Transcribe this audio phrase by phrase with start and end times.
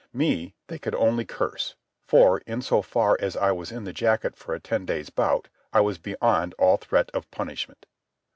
[0.13, 1.75] Me they could only curse,
[2.07, 5.47] for, in so far as I was in the jacket for a ten days' bout,
[5.71, 7.85] I was beyond all threat of punishment.